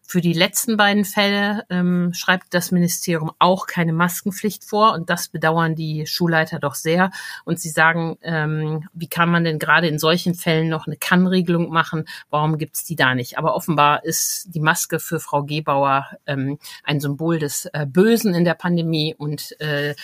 Für 0.06 0.20
die 0.20 0.34
letzten 0.34 0.76
beiden 0.76 1.06
Fälle 1.06 1.64
ähm, 1.70 2.12
schreibt 2.12 2.52
das 2.52 2.70
Ministerium 2.70 3.32
auch 3.38 3.66
keine 3.66 3.94
Maskenpflicht 3.94 4.62
vor 4.62 4.92
und 4.92 5.08
das 5.08 5.28
bedauern 5.28 5.74
die 5.74 6.06
Schulleiter 6.06 6.58
doch 6.58 6.74
sehr. 6.74 7.10
Und 7.46 7.58
sie 7.58 7.70
sagen, 7.70 8.18
ähm, 8.20 8.86
wie 8.92 9.08
kann 9.08 9.30
man 9.30 9.44
denn 9.44 9.58
gerade 9.58 9.88
in 9.88 9.98
solchen 9.98 10.34
Fällen 10.34 10.68
noch 10.68 10.86
eine 10.86 10.98
Kann-Regelung 10.98 11.70
machen? 11.70 12.04
Warum 12.28 12.58
gibt's 12.58 12.84
die 12.84 12.96
da 12.96 13.14
nicht? 13.14 13.38
Aber 13.38 13.56
offenbar 13.56 14.04
ist 14.04 14.54
die 14.54 14.60
Maske 14.60 15.00
für 15.00 15.20
Frau 15.20 15.42
Gebauer 15.42 16.06
ähm, 16.26 16.58
ein 16.82 17.00
Symbol 17.00 17.38
des 17.38 17.64
äh, 17.72 17.86
Bösen 17.86 18.34
in 18.34 18.44
der 18.44 18.54
Pandemie 18.54 19.14
und 19.16 19.58
äh, 19.60 19.94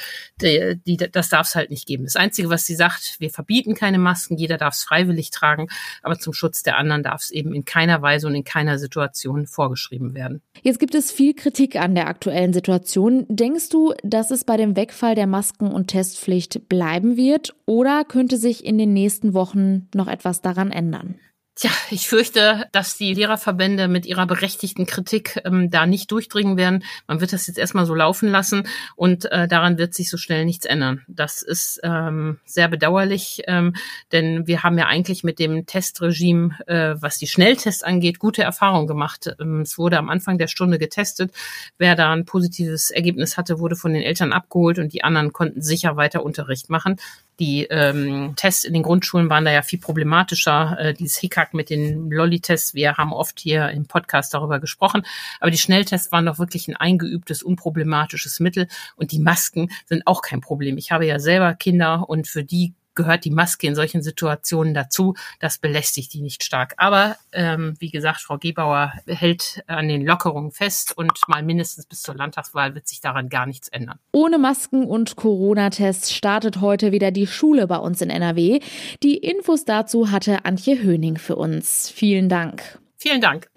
die, 0.40 0.80
die, 0.86 0.96
das 0.96 1.28
darf 1.28 1.46
es 1.46 1.54
halt 1.54 1.68
nicht 1.68 1.86
geben. 1.86 2.04
Das 2.04 2.16
Einzige, 2.16 2.48
was 2.48 2.64
sie 2.64 2.74
sagt, 2.74 3.20
wir 3.20 3.30
verbieten 3.30 3.74
keine 3.74 3.98
Masken, 3.98 4.38
jeder 4.38 4.56
darf 4.56 4.74
es 4.74 4.82
freiwillig 4.82 5.30
tragen, 5.30 5.68
aber 6.02 6.18
zum 6.18 6.32
Schutz 6.32 6.62
der 6.62 6.78
anderen 6.78 7.02
darf 7.02 7.20
es 7.20 7.30
eben 7.30 7.54
in 7.54 7.66
keiner 7.66 8.00
Weise 8.00 8.26
und 8.26 8.34
in 8.34 8.44
keiner 8.44 8.78
Situation 8.78 9.46
vorgeschrieben 9.46 9.89
geschrieben 9.90 10.14
werden. 10.14 10.40
Jetzt 10.62 10.78
gibt 10.78 10.94
es 10.94 11.10
viel 11.10 11.34
Kritik 11.34 11.76
an 11.76 11.94
der 11.94 12.06
aktuellen 12.06 12.52
Situation. 12.52 13.26
Denkst 13.28 13.68
du, 13.70 13.92
dass 14.02 14.30
es 14.30 14.44
bei 14.44 14.56
dem 14.56 14.76
Wegfall 14.76 15.14
der 15.14 15.26
Masken- 15.26 15.72
und 15.72 15.88
Testpflicht 15.88 16.68
bleiben 16.68 17.16
wird 17.16 17.54
oder 17.66 18.04
könnte 18.04 18.36
sich 18.36 18.64
in 18.64 18.78
den 18.78 18.92
nächsten 18.92 19.34
Wochen 19.34 19.88
noch 19.94 20.08
etwas 20.08 20.40
daran 20.40 20.70
ändern? 20.70 21.16
Tja, 21.60 21.70
ich 21.90 22.08
fürchte, 22.08 22.64
dass 22.72 22.96
die 22.96 23.12
Lehrerverbände 23.12 23.86
mit 23.86 24.06
ihrer 24.06 24.26
berechtigten 24.26 24.86
Kritik 24.86 25.42
ähm, 25.44 25.68
da 25.68 25.84
nicht 25.84 26.10
durchdringen 26.10 26.56
werden. 26.56 26.84
Man 27.06 27.20
wird 27.20 27.34
das 27.34 27.46
jetzt 27.48 27.58
erstmal 27.58 27.84
so 27.84 27.94
laufen 27.94 28.30
lassen 28.30 28.66
und 28.96 29.30
äh, 29.30 29.46
daran 29.46 29.76
wird 29.76 29.92
sich 29.92 30.08
so 30.08 30.16
schnell 30.16 30.46
nichts 30.46 30.64
ändern. 30.64 31.04
Das 31.06 31.42
ist 31.42 31.78
ähm, 31.82 32.38
sehr 32.46 32.68
bedauerlich, 32.68 33.42
ähm, 33.46 33.74
denn 34.10 34.46
wir 34.46 34.62
haben 34.62 34.78
ja 34.78 34.86
eigentlich 34.86 35.22
mit 35.22 35.38
dem 35.38 35.66
Testregime, 35.66 36.56
äh, 36.66 36.94
was 36.98 37.18
die 37.18 37.26
Schnelltests 37.26 37.82
angeht, 37.82 38.20
gute 38.20 38.42
Erfahrungen 38.42 38.86
gemacht. 38.86 39.30
Ähm, 39.38 39.60
es 39.60 39.76
wurde 39.76 39.98
am 39.98 40.08
Anfang 40.08 40.38
der 40.38 40.48
Stunde 40.48 40.78
getestet. 40.78 41.30
Wer 41.76 41.94
da 41.94 42.10
ein 42.10 42.24
positives 42.24 42.90
Ergebnis 42.90 43.36
hatte, 43.36 43.58
wurde 43.58 43.76
von 43.76 43.92
den 43.92 44.00
Eltern 44.00 44.32
abgeholt 44.32 44.78
und 44.78 44.94
die 44.94 45.04
anderen 45.04 45.34
konnten 45.34 45.60
sicher 45.60 45.98
weiter 45.98 46.24
Unterricht 46.24 46.70
machen. 46.70 46.96
Die 47.40 47.64
ähm, 47.64 48.34
Tests 48.36 48.64
in 48.64 48.74
den 48.74 48.82
Grundschulen 48.82 49.30
waren 49.30 49.46
da 49.46 49.50
ja 49.50 49.62
viel 49.62 49.78
problematischer. 49.78 50.76
Äh, 50.78 50.94
dieses 50.94 51.16
Hickhack 51.16 51.54
mit 51.54 51.70
den 51.70 52.10
Lolli-Tests, 52.10 52.74
wir 52.74 52.98
haben 52.98 53.14
oft 53.14 53.40
hier 53.40 53.70
im 53.70 53.86
Podcast 53.86 54.34
darüber 54.34 54.60
gesprochen. 54.60 55.06
Aber 55.40 55.50
die 55.50 55.58
Schnelltests 55.58 56.12
waren 56.12 56.26
doch 56.26 56.38
wirklich 56.38 56.68
ein 56.68 56.76
eingeübtes, 56.76 57.42
unproblematisches 57.42 58.40
Mittel. 58.40 58.68
Und 58.96 59.12
die 59.12 59.20
Masken 59.20 59.70
sind 59.86 60.06
auch 60.06 60.20
kein 60.20 60.42
Problem. 60.42 60.76
Ich 60.76 60.92
habe 60.92 61.06
ja 61.06 61.18
selber 61.18 61.54
Kinder 61.54 62.08
und 62.08 62.28
für 62.28 62.44
die 62.44 62.74
gehört 63.00 63.24
die 63.24 63.30
Maske 63.30 63.66
in 63.66 63.74
solchen 63.74 64.02
Situationen 64.02 64.74
dazu. 64.74 65.14
Das 65.38 65.58
belästigt 65.58 66.12
die 66.12 66.20
nicht 66.20 66.44
stark. 66.44 66.74
Aber 66.76 67.16
ähm, 67.32 67.74
wie 67.78 67.90
gesagt, 67.90 68.20
Frau 68.20 68.36
Gebauer 68.36 68.92
hält 69.06 69.62
an 69.66 69.88
den 69.88 70.04
Lockerungen 70.04 70.50
fest 70.52 70.96
und 70.96 71.12
mal 71.28 71.42
mindestens 71.42 71.86
bis 71.86 72.02
zur 72.02 72.14
Landtagswahl 72.14 72.74
wird 72.74 72.86
sich 72.86 73.00
daran 73.00 73.28
gar 73.30 73.46
nichts 73.46 73.68
ändern. 73.68 73.98
Ohne 74.12 74.38
Masken 74.38 74.84
und 74.84 75.16
Corona-Tests 75.16 76.12
startet 76.12 76.60
heute 76.60 76.92
wieder 76.92 77.10
die 77.10 77.26
Schule 77.26 77.66
bei 77.66 77.76
uns 77.76 78.02
in 78.02 78.10
NRW. 78.10 78.60
Die 79.02 79.16
Infos 79.16 79.64
dazu 79.64 80.10
hatte 80.10 80.44
Antje 80.44 80.82
Höning 80.82 81.16
für 81.16 81.36
uns. 81.36 81.90
Vielen 81.90 82.28
Dank. 82.28 82.78
Vielen 82.98 83.22
Dank. 83.22 83.48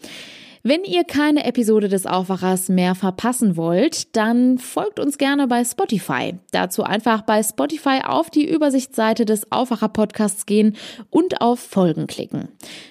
Wenn 0.66 0.86
ihr 0.86 1.04
keine 1.04 1.44
Episode 1.44 1.90
des 1.90 2.06
Aufwachers 2.06 2.70
mehr 2.70 2.96
verpassen 2.96 3.58
wollt, 3.58 4.16
dann 4.16 4.58
folgt 4.58 4.98
uns 4.98 5.18
gerne 5.18 5.46
bei 5.50 5.66
Spotify. 5.66 6.36
Dazu 6.52 6.84
einfach 6.84 7.24
bei 7.24 7.44
Spotify 7.44 8.00
auf 8.06 8.30
die 8.30 8.50
Übersichtsseite 8.50 9.26
des 9.26 9.52
Aufwacher 9.52 9.90
Podcasts 9.90 10.46
gehen 10.46 10.78
und 11.10 11.42
auf 11.42 11.60
Folgen 11.60 12.08
klicken. 12.08 12.48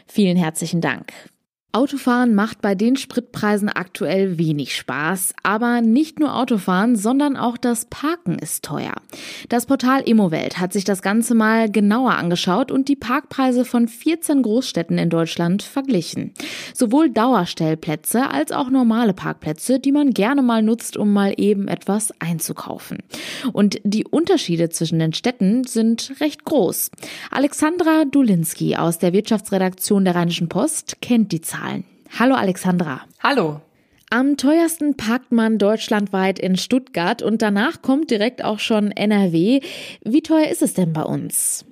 Vielen 0.07 0.37
herzlichen 0.37 0.83
Dank. 0.83 1.15
Autofahren 1.75 2.35
macht 2.35 2.61
bei 2.61 2.75
den 2.75 2.97
Spritpreisen 2.97 3.71
aktuell 3.71 4.37
wenig 4.37 4.77
Spaß, 4.77 5.33
aber 5.43 5.81
nicht 5.81 6.21
nur 6.21 6.37
Autofahren, 6.37 6.97
sondern 6.97 7.35
auch 7.39 7.57
das 7.57 7.87
Parken 7.87 8.39
ist 8.39 8.63
teuer. 8.63 8.93
Das 9.49 9.65
Portal 9.65 10.03
Immowelt 10.03 10.61
hat 10.61 10.75
sich 10.75 10.85
das 10.85 11.01
Ganze 11.01 11.35
mal 11.35 11.71
genauer 11.71 12.13
angeschaut 12.13 12.71
und 12.71 12.89
die 12.89 12.97
Parkpreise 12.97 13.65
von 13.65 13.89
14 13.89 14.43
Großstädten 14.43 14.99
in 14.99 15.09
Deutschland 15.09 15.63
verglichen. 15.63 16.35
Sowohl 16.75 17.09
Dauerstellplätze 17.09 18.31
als 18.31 18.53
auch 18.53 18.69
normale 18.69 19.15
Parkplätze, 19.15 19.81
die 19.81 19.93
man 19.93 20.11
gerne 20.11 20.43
mal 20.43 20.63
nutzt, 20.63 20.99
um 20.99 21.11
mal 21.11 21.33
eben 21.39 21.69
etwas 21.69 22.13
einzukaufen. 22.21 22.99
Und 23.55 23.81
die 23.83 24.05
Unterschiede 24.05 24.69
zwischen 24.69 24.99
den 24.99 25.15
Städten 25.15 25.65
sind 25.65 26.13
recht 26.21 26.45
groß. 26.45 26.91
Alexandra 27.31 28.05
Dulinski 28.05 28.77
aus 28.77 28.99
der 28.99 29.15
Wirtschaftsredaktion 29.15 30.05
der 30.05 30.17
Rheinischen 30.17 30.51
Post 30.51 30.99
kennt 31.01 31.33
die 31.33 31.41
Zahlen. 31.41 31.62
Zahlen. 31.63 31.85
Hallo 32.19 32.35
Alexandra. 32.35 33.03
Hallo. 33.23 33.61
Am 34.11 34.37
teuersten 34.37 34.97
parkt 34.97 35.33
man 35.33 35.59
deutschlandweit 35.59 36.39
in 36.39 36.57
Stuttgart 36.57 37.23
und 37.23 37.41
danach 37.41 37.81
kommt 37.81 38.11
direkt 38.11 38.45
auch 38.45 38.59
schon 38.59 38.91
NRW. 38.91 39.61
Wie 40.05 40.23
teuer 40.23 40.49
ist 40.49 40.61
es 40.61 40.75
denn 40.75 40.93
bei 40.93 41.03
uns? 41.03 41.65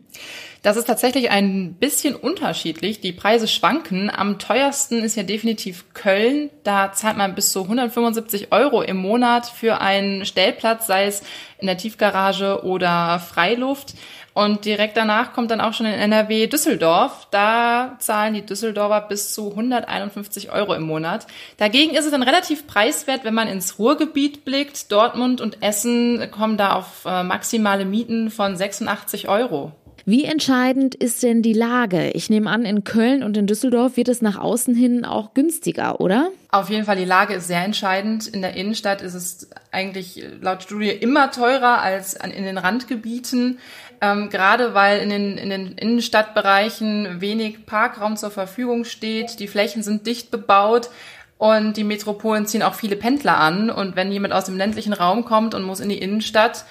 Das 0.62 0.76
ist 0.76 0.86
tatsächlich 0.86 1.30
ein 1.30 1.74
bisschen 1.74 2.14
unterschiedlich. 2.14 3.00
Die 3.00 3.12
Preise 3.12 3.48
schwanken. 3.48 4.10
Am 4.10 4.38
teuersten 4.38 5.02
ist 5.02 5.16
ja 5.16 5.22
definitiv 5.22 5.86
Köln. 5.94 6.50
Da 6.64 6.92
zahlt 6.92 7.16
man 7.16 7.34
bis 7.34 7.52
zu 7.52 7.62
175 7.62 8.52
Euro 8.52 8.82
im 8.82 8.98
Monat 8.98 9.46
für 9.46 9.80
einen 9.80 10.26
Stellplatz, 10.26 10.86
sei 10.86 11.06
es 11.06 11.22
in 11.58 11.66
der 11.66 11.78
Tiefgarage 11.78 12.62
oder 12.64 13.18
Freiluft. 13.20 13.94
Und 14.32 14.64
direkt 14.64 14.96
danach 14.96 15.32
kommt 15.32 15.50
dann 15.50 15.60
auch 15.60 15.72
schon 15.72 15.86
in 15.86 15.92
NRW 15.92 16.46
Düsseldorf. 16.46 17.26
Da 17.30 17.96
zahlen 17.98 18.34
die 18.34 18.46
Düsseldorfer 18.46 19.00
bis 19.08 19.34
zu 19.34 19.50
151 19.50 20.52
Euro 20.52 20.74
im 20.74 20.82
Monat. 20.82 21.26
Dagegen 21.56 21.94
ist 21.94 22.04
es 22.04 22.12
dann 22.12 22.22
relativ 22.22 22.66
preiswert, 22.66 23.24
wenn 23.24 23.34
man 23.34 23.48
ins 23.48 23.78
Ruhrgebiet 23.78 24.44
blickt. 24.44 24.92
Dortmund 24.92 25.40
und 25.40 25.62
Essen 25.62 26.30
kommen 26.30 26.56
da 26.56 26.74
auf 26.74 27.04
äh, 27.04 27.22
maximale 27.22 27.84
Mieten 27.84 28.30
von 28.30 28.56
86 28.56 29.28
Euro. 29.28 29.72
Wie 30.06 30.24
entscheidend 30.24 30.94
ist 30.94 31.22
denn 31.22 31.42
die 31.42 31.52
Lage? 31.52 32.10
Ich 32.10 32.30
nehme 32.30 32.50
an, 32.50 32.64
in 32.64 32.84
Köln 32.84 33.22
und 33.22 33.36
in 33.36 33.46
Düsseldorf 33.46 33.96
wird 33.96 34.08
es 34.08 34.22
nach 34.22 34.38
außen 34.38 34.74
hin 34.74 35.04
auch 35.04 35.34
günstiger, 35.34 36.00
oder? 36.00 36.30
Auf 36.50 36.70
jeden 36.70 36.84
Fall, 36.84 36.96
die 36.96 37.04
Lage 37.04 37.34
ist 37.34 37.46
sehr 37.46 37.62
entscheidend. 37.62 38.26
In 38.26 38.42
der 38.42 38.54
Innenstadt 38.54 39.02
ist 39.02 39.14
es 39.14 39.50
eigentlich 39.70 40.24
laut 40.40 40.62
Studie 40.62 40.88
immer 40.88 41.30
teurer 41.30 41.80
als 41.80 42.14
in 42.14 42.44
den 42.44 42.58
Randgebieten 42.58 43.58
ähm, 44.00 44.30
gerade 44.30 44.74
weil 44.74 45.00
in 45.00 45.10
den, 45.10 45.36
in 45.36 45.50
den 45.50 45.72
Innenstadtbereichen 45.72 47.20
wenig 47.20 47.66
Parkraum 47.66 48.16
zur 48.16 48.30
Verfügung 48.30 48.84
steht, 48.84 49.40
die 49.40 49.48
Flächen 49.48 49.82
sind 49.82 50.06
dicht 50.06 50.30
bebaut 50.30 50.90
und 51.36 51.76
die 51.76 51.84
Metropolen 51.84 52.46
ziehen 52.46 52.62
auch 52.62 52.74
viele 52.74 52.96
Pendler 52.96 53.38
an. 53.38 53.70
Und 53.70 53.96
wenn 53.96 54.12
jemand 54.12 54.32
aus 54.32 54.44
dem 54.44 54.56
ländlichen 54.56 54.92
Raum 54.92 55.24
kommt 55.24 55.54
und 55.54 55.62
muss 55.62 55.80
in 55.80 55.88
die 55.88 55.98
Innenstadt, 55.98 56.64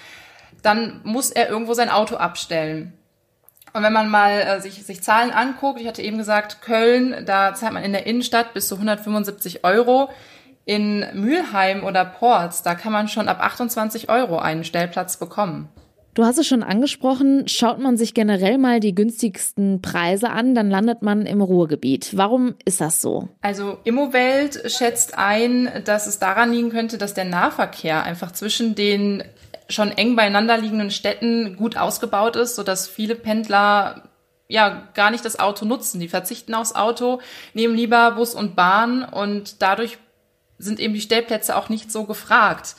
dann 0.62 1.02
muss 1.04 1.32
er 1.32 1.50
irgendwo 1.50 1.74
sein 1.74 1.90
Auto 1.90 2.16
abstellen. 2.16 2.94
Und 3.74 3.84
wenn 3.84 3.94
man 3.94 4.10
mal 4.10 4.42
äh, 4.42 4.62
sich, 4.62 4.84
sich 4.84 5.04
Zahlen 5.04 5.32
anguckt, 5.32 5.80
ich 5.80 5.88
hatte 5.88 6.02
eben 6.02 6.18
gesagt, 6.18 6.62
Köln, 6.62 7.26
da 7.26 7.54
zahlt 7.54 7.74
man 7.74 7.84
in 7.84 7.94
der 7.94 8.08
Innenstadt 8.08 8.54
bis 8.54 8.68
zu 8.68 8.76
175 8.76 9.64
Euro. 9.64 10.10
In 10.66 11.06
Mülheim 11.14 11.84
oder 11.84 12.06
Ports, 12.06 12.62
da 12.62 12.76
kann 12.76 12.92
man 12.92 13.08
schon 13.08 13.28
ab 13.28 13.40
28 13.40 14.10
Euro 14.10 14.40
einen 14.40 14.64
Stellplatz 14.64 15.18
bekommen. 15.18 15.70
Du 16.20 16.26
hast 16.26 16.38
es 16.38 16.48
schon 16.48 16.64
angesprochen, 16.64 17.48
schaut 17.48 17.80
man 17.80 17.96
sich 17.96 18.14
generell 18.14 18.58
mal 18.58 18.82
die 18.82 18.94
günstigsten 18.94 19.82
Preise 19.82 20.32
an, 20.32 20.54
dann 20.54 20.70
landet 20.70 21.02
man 21.02 21.26
im 21.26 21.40
Ruhrgebiet. 21.40 22.10
Warum 22.18 22.56
ist 22.66 22.82
das 22.82 23.02
so? 23.02 23.30
Also 23.40 23.78
Immowelt 23.86 24.70
schätzt 24.70 25.18
ein, 25.18 25.72
dass 25.86 26.08
es 26.08 26.20
daran 26.20 26.52
liegen 26.52 26.72
könnte, 26.72 26.98
dass 26.98 27.14
der 27.14 27.24
Nahverkehr 27.24 28.04
einfach 28.04 28.34
zwischen 28.34 28.76
den 28.76 29.24
schon 29.70 29.92
eng 29.92 30.18
beieinander 30.18 30.58
liegenden 30.58 30.92
Städten 30.92 31.56
gut 31.56 31.78
ausgebaut 31.78 32.36
ist, 32.36 32.58
sodass 32.58 32.90
viele 32.90 33.16
Pendler 33.16 34.04
ja 34.50 34.90
gar 34.96 35.12
nicht 35.12 35.24
das 35.24 35.40
Auto 35.40 35.64
nutzen. 35.64 36.02
Die 36.02 36.10
verzichten 36.10 36.54
aufs 36.54 36.76
Auto, 36.76 37.22
nehmen 37.54 37.76
lieber 37.76 38.12
Bus 38.12 38.36
und 38.36 38.58
Bahn 38.58 39.06
und 39.06 39.62
dadurch 39.62 39.98
sind 40.58 40.82
eben 40.82 40.94
die 40.94 41.00
Stellplätze 41.00 41.56
auch 41.56 41.70
nicht 41.70 41.94
so 41.94 42.04
gefragt. 42.04 42.76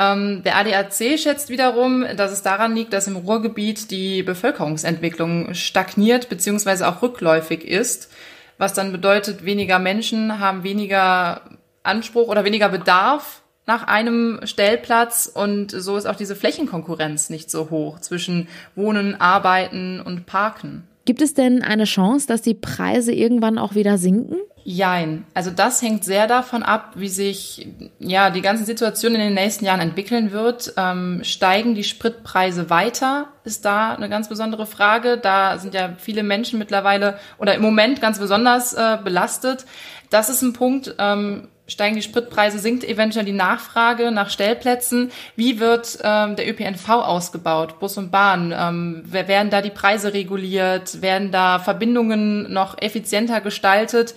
Ähm, 0.00 0.42
der 0.44 0.56
ADAC 0.56 1.18
schätzt 1.18 1.50
wiederum, 1.50 2.06
dass 2.16 2.32
es 2.32 2.40
daran 2.40 2.74
liegt, 2.74 2.94
dass 2.94 3.06
im 3.06 3.16
Ruhrgebiet 3.16 3.90
die 3.90 4.22
Bevölkerungsentwicklung 4.22 5.52
stagniert 5.52 6.30
bzw. 6.30 6.84
auch 6.84 7.02
rückläufig 7.02 7.64
ist, 7.64 8.10
was 8.56 8.72
dann 8.72 8.92
bedeutet, 8.92 9.44
weniger 9.44 9.78
Menschen 9.78 10.40
haben 10.40 10.64
weniger 10.64 11.42
Anspruch 11.82 12.28
oder 12.28 12.44
weniger 12.44 12.70
Bedarf 12.70 13.42
nach 13.66 13.86
einem 13.86 14.40
Stellplatz 14.44 15.30
und 15.32 15.70
so 15.70 15.98
ist 15.98 16.06
auch 16.06 16.16
diese 16.16 16.34
Flächenkonkurrenz 16.34 17.28
nicht 17.28 17.50
so 17.50 17.68
hoch 17.68 18.00
zwischen 18.00 18.48
Wohnen, 18.74 19.20
Arbeiten 19.20 20.00
und 20.00 20.24
Parken. 20.24 20.88
Gibt 21.04 21.22
es 21.22 21.34
denn 21.34 21.62
eine 21.62 21.84
Chance, 21.84 22.26
dass 22.26 22.40
die 22.40 22.54
Preise 22.54 23.12
irgendwann 23.12 23.58
auch 23.58 23.74
wieder 23.74 23.98
sinken? 23.98 24.36
Jein. 24.64 25.24
Also 25.32 25.50
das 25.50 25.80
hängt 25.80 26.04
sehr 26.04 26.26
davon 26.26 26.62
ab, 26.62 26.92
wie 26.94 27.08
sich 27.08 27.68
ja 27.98 28.30
die 28.30 28.42
ganze 28.42 28.64
Situation 28.64 29.14
in 29.14 29.20
den 29.20 29.34
nächsten 29.34 29.64
Jahren 29.64 29.80
entwickeln 29.80 30.32
wird. 30.32 30.74
Ähm, 30.76 31.20
steigen 31.24 31.74
die 31.74 31.84
Spritpreise 31.84 32.68
weiter? 32.68 33.28
Ist 33.44 33.64
da 33.64 33.94
eine 33.94 34.08
ganz 34.08 34.28
besondere 34.28 34.66
Frage. 34.66 35.16
Da 35.16 35.58
sind 35.58 35.74
ja 35.74 35.94
viele 35.96 36.22
Menschen 36.22 36.58
mittlerweile 36.58 37.18
oder 37.38 37.54
im 37.54 37.62
Moment 37.62 38.00
ganz 38.02 38.18
besonders 38.18 38.74
äh, 38.74 38.98
belastet. 39.02 39.64
Das 40.10 40.28
ist 40.28 40.42
ein 40.42 40.52
Punkt. 40.52 40.94
Ähm, 40.98 41.48
steigen 41.70 41.96
die 41.96 42.02
Spritpreise, 42.02 42.58
sinkt 42.58 42.84
eventuell 42.84 43.24
die 43.24 43.32
Nachfrage 43.32 44.10
nach 44.10 44.30
Stellplätzen. 44.30 45.10
Wie 45.36 45.60
wird 45.60 45.98
ähm, 46.02 46.36
der 46.36 46.48
ÖPNV 46.48 46.88
ausgebaut, 46.88 47.78
Bus 47.78 47.96
und 47.96 48.10
Bahn? 48.10 48.52
Ähm, 48.56 49.02
werden 49.06 49.50
da 49.50 49.62
die 49.62 49.70
Preise 49.70 50.12
reguliert? 50.12 51.00
Werden 51.00 51.30
da 51.30 51.58
Verbindungen 51.58 52.52
noch 52.52 52.76
effizienter 52.80 53.40
gestaltet? 53.40 54.14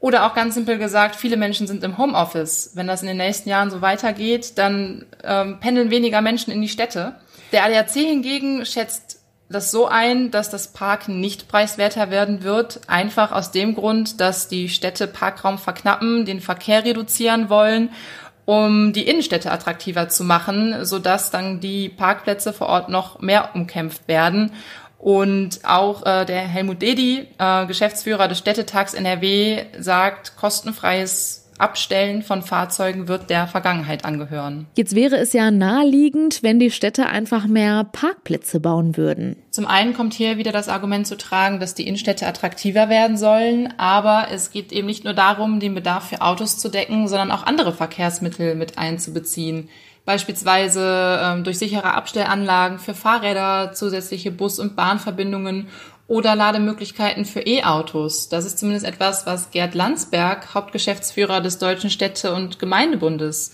Oder 0.00 0.26
auch 0.26 0.34
ganz 0.34 0.54
simpel 0.54 0.78
gesagt, 0.78 1.16
viele 1.16 1.36
Menschen 1.36 1.66
sind 1.66 1.82
im 1.82 1.98
Homeoffice. 1.98 2.72
Wenn 2.74 2.86
das 2.86 3.02
in 3.02 3.08
den 3.08 3.16
nächsten 3.16 3.48
Jahren 3.48 3.70
so 3.70 3.80
weitergeht, 3.80 4.58
dann 4.58 5.06
ähm, 5.24 5.58
pendeln 5.60 5.90
weniger 5.90 6.20
Menschen 6.20 6.52
in 6.52 6.60
die 6.60 6.68
Städte. 6.68 7.14
Der 7.52 7.64
ADAC 7.64 7.92
hingegen 7.92 8.66
schätzt 8.66 9.20
das 9.48 9.70
so 9.70 9.86
ein, 9.86 10.30
dass 10.30 10.50
das 10.50 10.72
Parken 10.72 11.20
nicht 11.20 11.48
preiswerter 11.48 12.10
werden 12.10 12.42
wird, 12.42 12.80
einfach 12.88 13.30
aus 13.32 13.52
dem 13.52 13.74
Grund, 13.74 14.20
dass 14.20 14.48
die 14.48 14.68
Städte 14.68 15.06
Parkraum 15.06 15.58
verknappen, 15.58 16.24
den 16.24 16.40
Verkehr 16.40 16.84
reduzieren 16.84 17.48
wollen, 17.48 17.90
um 18.44 18.92
die 18.92 19.06
Innenstädte 19.06 19.50
attraktiver 19.50 20.08
zu 20.08 20.24
machen, 20.24 20.84
sodass 20.84 21.30
dann 21.30 21.60
die 21.60 21.88
Parkplätze 21.88 22.52
vor 22.52 22.68
Ort 22.68 22.88
noch 22.88 23.20
mehr 23.20 23.50
umkämpft 23.54 24.08
werden. 24.08 24.52
Und 24.98 25.60
auch 25.64 26.04
äh, 26.06 26.24
der 26.24 26.40
Helmut 26.40 26.82
Dedi, 26.82 27.26
äh, 27.38 27.66
Geschäftsführer 27.66 28.28
des 28.28 28.38
Städtetags 28.38 28.94
NRW, 28.94 29.64
sagt, 29.78 30.36
kostenfreies 30.36 31.46
Abstellen 31.58 32.22
von 32.22 32.42
Fahrzeugen 32.42 33.08
wird 33.08 33.30
der 33.30 33.46
Vergangenheit 33.46 34.04
angehören. 34.04 34.66
Jetzt 34.76 34.94
wäre 34.94 35.16
es 35.16 35.32
ja 35.32 35.50
naheliegend, 35.50 36.42
wenn 36.42 36.58
die 36.58 36.70
Städte 36.70 37.06
einfach 37.06 37.46
mehr 37.46 37.84
Parkplätze 37.84 38.60
bauen 38.60 38.96
würden. 38.96 39.36
Zum 39.50 39.66
einen 39.66 39.94
kommt 39.94 40.12
hier 40.12 40.36
wieder 40.36 40.52
das 40.52 40.68
Argument 40.68 41.06
zu 41.06 41.16
tragen, 41.16 41.58
dass 41.58 41.74
die 41.74 41.86
Innenstädte 41.86 42.26
attraktiver 42.26 42.88
werden 42.88 43.16
sollen, 43.16 43.72
aber 43.78 44.26
es 44.30 44.50
geht 44.50 44.72
eben 44.72 44.86
nicht 44.86 45.04
nur 45.04 45.14
darum, 45.14 45.60
den 45.60 45.74
Bedarf 45.74 46.08
für 46.08 46.20
Autos 46.20 46.58
zu 46.58 46.68
decken, 46.68 47.08
sondern 47.08 47.30
auch 47.30 47.44
andere 47.44 47.72
Verkehrsmittel 47.72 48.54
mit 48.54 48.76
einzubeziehen. 48.76 49.68
Beispielsweise 50.06 51.20
ähm, 51.22 51.44
durch 51.44 51.58
sichere 51.58 51.92
Abstellanlagen 51.92 52.78
für 52.78 52.94
Fahrräder, 52.94 53.72
zusätzliche 53.74 54.30
Bus- 54.30 54.58
und 54.58 54.76
Bahnverbindungen 54.76 55.68
oder 56.08 56.34
Lademöglichkeiten 56.34 57.24
für 57.24 57.40
E-Autos. 57.40 58.28
Das 58.28 58.46
ist 58.46 58.58
zumindest 58.58 58.86
etwas, 58.86 59.26
was 59.26 59.50
Gerd 59.50 59.74
Landsberg, 59.74 60.54
Hauptgeschäftsführer 60.54 61.40
des 61.40 61.58
Deutschen 61.58 61.90
Städte- 61.90 62.32
und 62.32 62.58
Gemeindebundes, 62.58 63.52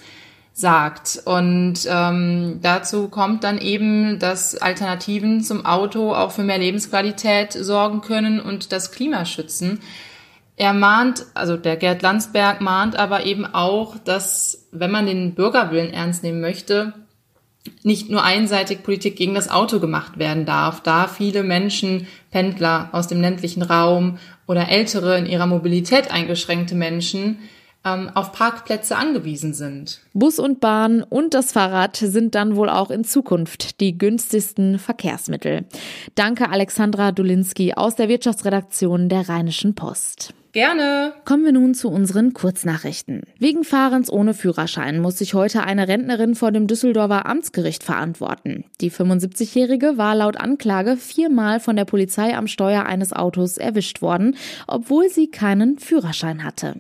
sagt. 0.55 1.23
Und 1.25 1.79
ähm, 1.89 2.59
dazu 2.63 3.09
kommt 3.09 3.45
dann 3.45 3.59
eben, 3.59 4.19
dass 4.19 4.55
Alternativen 4.55 5.41
zum 5.41 5.65
Auto 5.65 6.15
auch 6.15 6.33
für 6.33 6.43
mehr 6.43 6.59
Lebensqualität 6.59 7.53
sorgen 7.53 8.03
können 8.03 8.41
und 8.41 8.73
das 8.73 8.93
Klima 8.93 9.25
schützen. 9.25 9.81
Er 10.63 10.75
mahnt, 10.75 11.27
also 11.35 11.57
der 11.57 11.77
Gerd 11.77 12.03
Landsberg 12.03 12.61
mahnt 12.61 12.95
aber 12.95 13.27
eben 13.27 13.45
auch, 13.45 13.99
dass 13.99 14.69
wenn 14.71 14.93
man 14.93 15.07
den 15.07 15.35
Bürgerwillen 15.35 15.93
ernst 15.93 16.23
nehmen 16.23 16.41
möchte, 16.41 16.95
nicht 17.83 18.11
nur 18.11 18.23
einseitig 18.23 18.85
Politik 18.85 19.17
gegen 19.17 19.35
das 19.35 19.51
Auto 19.51 19.81
gemacht 19.81 20.21
werden 20.21 20.47
darf, 20.47 20.81
da 20.81 21.09
viele 21.09 21.43
Menschen, 21.43 22.07
Pendler 22.31 22.91
aus 22.93 23.09
dem 23.09 23.21
ländlichen 23.21 23.63
Raum 23.63 24.19
oder 24.47 24.69
ältere 24.69 25.19
in 25.19 25.27
ihrer 25.27 25.49
Mobilität 25.49 26.13
eingeschränkte 26.13 26.77
Menschen 26.77 27.41
ähm, 27.85 28.13
auf 28.15 28.31
Parkplätze 28.31 28.95
angewiesen 28.95 29.55
sind. 29.55 30.01
Bus 30.13 30.39
und 30.39 30.61
Bahn 30.61 31.03
und 31.03 31.35
das 31.35 31.51
Fahrrad 31.51 31.97
sind 31.97 32.37
dann 32.37 32.55
wohl 32.55 32.69
auch 32.69 32.93
in 32.93 33.03
Zukunft 33.03 33.81
die 33.81 33.99
günstigsten 33.99 34.79
Verkehrsmittel. 34.79 35.65
Danke 36.15 36.51
Alexandra 36.51 37.11
Dulinski 37.11 37.75
aus 37.75 37.97
der 37.97 38.09
Wirtschaftsredaktion 38.09 39.09
der 39.09 39.29
Rheinischen 39.29 39.75
Post. 39.75 40.35
Gerne. 40.53 41.15
Kommen 41.25 41.47
wir 41.47 41.53
nun 41.53 41.73
zu 41.73 41.89
unseren 41.89 42.35
Kurznachrichten. 42.35 43.23
Wegen 43.39 43.65
Fahrens 43.65 44.13
ohne 44.13 44.35
Führerschein 44.35 45.01
muss 45.01 45.17
sich 45.17 45.33
heute 45.33 45.63
eine 45.63 45.89
Rentnerin 45.89 46.35
vor 46.35 46.53
dem 46.53 46.67
Düsseldorfer 46.67 47.25
Amtsgericht 47.25 47.83
verantworten. 47.83 48.65
Die 48.83 48.91
75-Jährige 48.91 49.97
war 49.97 50.15
laut 50.15 50.37
Anklage 50.37 50.99
viermal 50.99 51.59
von 51.59 51.75
der 51.75 51.87
Polizei 51.87 52.37
am 52.37 52.49
Steuer 52.49 52.85
eines 52.85 53.15
Autos 53.15 53.57
erwischt 53.57 54.03
worden, 54.03 54.37
obwohl 54.67 55.09
sie 55.09 55.29
keinen 55.29 55.79
Führerschein 55.79 56.45
hatte. 56.45 56.75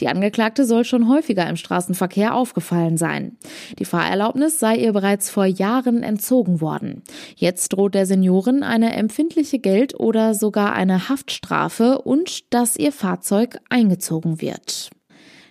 Die 0.00 0.08
Angeklagte 0.08 0.64
soll 0.64 0.84
schon 0.84 1.06
häufiger 1.06 1.46
im 1.50 1.56
Straßenverkehr 1.56 2.34
aufgefallen 2.34 2.96
sein. 2.96 3.36
Die 3.78 3.84
Fahrerlaubnis 3.84 4.58
sei 4.58 4.76
ihr 4.76 4.94
bereits 4.94 5.28
vor 5.28 5.44
Jahren 5.44 6.02
entzogen 6.02 6.62
worden. 6.62 7.02
Jetzt 7.36 7.74
droht 7.74 7.94
der 7.94 8.06
Seniorin 8.06 8.62
eine 8.62 8.94
empfindliche 8.94 9.58
Geld- 9.58 10.00
oder 10.00 10.32
sogar 10.32 10.72
eine 10.72 11.10
Haftstrafe 11.10 11.98
und 11.98 12.54
dass 12.54 12.78
ihr 12.78 12.90
Fahrzeug 12.90 13.17
Fahrzeug 13.18 13.58
eingezogen 13.68 14.40
wird. 14.40 14.90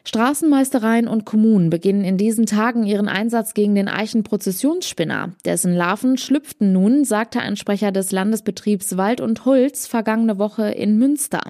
Straßenmeistereien 0.05 1.05
und 1.05 1.25
Kommunen 1.25 1.69
beginnen 1.69 2.05
in 2.05 2.17
diesen 2.17 2.45
Tagen 2.45 2.85
ihren 2.85 3.09
Einsatz 3.09 3.53
gegen 3.53 3.75
den 3.75 3.89
Eichenprozessionsspinner. 3.89 5.33
Dessen 5.43 5.73
Larven 5.73 6.17
schlüpften 6.17 6.71
nun, 6.71 7.03
sagte 7.03 7.41
ein 7.41 7.57
Sprecher 7.57 7.91
des 7.91 8.13
Landesbetriebs 8.13 8.95
Wald 8.95 9.19
und 9.19 9.43
Holz 9.43 9.85
vergangene 9.85 10.39
Woche 10.39 10.69
in 10.69 10.97
Münster. 10.97 11.41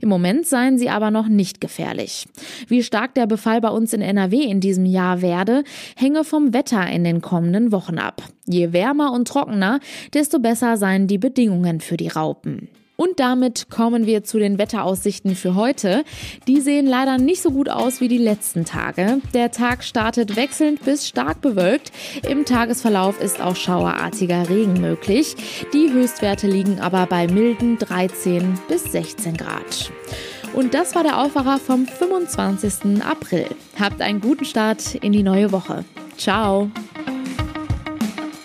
Im 0.00 0.08
Moment 0.08 0.44
seien 0.44 0.76
sie 0.76 0.90
aber 0.90 1.12
noch 1.12 1.28
nicht 1.28 1.60
gefährlich. 1.60 2.26
Wie 2.66 2.82
stark 2.82 3.14
der 3.14 3.28
Befall 3.28 3.60
bei 3.60 3.70
uns 3.70 3.92
in 3.92 4.02
NRW 4.02 4.42
in 4.42 4.58
diesem 4.58 4.86
Jahr 4.86 5.22
werde, 5.22 5.62
hänge 5.94 6.24
vom 6.24 6.52
Wetter 6.52 6.84
in 6.90 7.04
den 7.04 7.20
kommenden 7.20 7.70
Wochen 7.70 7.98
ab. 7.98 8.24
Je 8.44 8.72
wärmer 8.72 9.12
und 9.12 9.28
trockener, 9.28 9.78
desto 10.14 10.40
besser 10.40 10.76
seien 10.78 11.06
die 11.06 11.18
Bedingungen 11.18 11.78
für 11.78 11.96
die 11.96 12.08
Raupen. 12.08 12.68
Und 13.00 13.18
damit 13.18 13.70
kommen 13.70 14.04
wir 14.04 14.24
zu 14.24 14.38
den 14.38 14.58
Wetteraussichten 14.58 15.34
für 15.34 15.54
heute. 15.54 16.04
Die 16.46 16.60
sehen 16.60 16.86
leider 16.86 17.16
nicht 17.16 17.40
so 17.40 17.50
gut 17.50 17.70
aus 17.70 18.02
wie 18.02 18.08
die 18.08 18.18
letzten 18.18 18.66
Tage. 18.66 19.22
Der 19.32 19.50
Tag 19.50 19.84
startet 19.84 20.36
wechselnd 20.36 20.84
bis 20.84 21.08
stark 21.08 21.40
bewölkt. 21.40 21.92
Im 22.28 22.44
Tagesverlauf 22.44 23.18
ist 23.18 23.40
auch 23.40 23.56
schauerartiger 23.56 24.50
Regen 24.50 24.82
möglich. 24.82 25.34
Die 25.72 25.90
Höchstwerte 25.90 26.46
liegen 26.46 26.78
aber 26.78 27.06
bei 27.06 27.26
milden 27.26 27.78
13 27.78 28.58
bis 28.68 28.92
16 28.92 29.38
Grad. 29.38 29.90
Und 30.52 30.74
das 30.74 30.94
war 30.94 31.02
der 31.02 31.22
Aufwacher 31.22 31.58
vom 31.58 31.86
25. 31.86 33.02
April. 33.02 33.46
Habt 33.78 34.02
einen 34.02 34.20
guten 34.20 34.44
Start 34.44 34.96
in 34.96 35.12
die 35.12 35.22
neue 35.22 35.52
Woche. 35.52 35.86
Ciao. 36.18 36.70